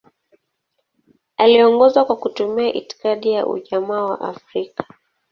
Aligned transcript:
Aliongoza 1.37 2.05
kwa 2.05 2.15
kutumia 2.15 2.73
itikadi 2.73 3.31
ya 3.31 3.47
Ujamaa 3.47 4.03
wa 4.03 4.21
Afrika. 4.21 4.83